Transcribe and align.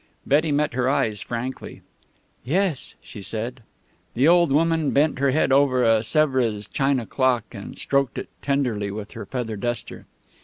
Betty 0.25 0.51
met 0.51 0.73
her 0.73 0.89
eyes 0.89 1.21
frankly. 1.21 1.83
"Yes," 2.43 2.95
she 3.03 3.21
said. 3.21 3.61
The 4.15 4.27
old 4.27 4.51
woman 4.51 4.89
bent 4.89 5.19
her 5.19 5.29
head 5.29 5.51
over 5.51 5.83
a 5.83 6.01
Sevres 6.01 6.67
china 6.67 7.05
clock, 7.05 7.43
and 7.51 7.77
stroked 7.77 8.17
it 8.17 8.29
tenderly 8.41 8.89
with 8.89 9.11
her 9.11 9.27
feather 9.27 9.55
duster. 9.57 10.07